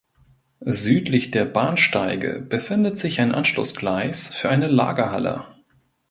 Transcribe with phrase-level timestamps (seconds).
[0.65, 5.45] Südlich der Bahnsteige befindet sich ein Anschlussgleis für eine Lagerhalle.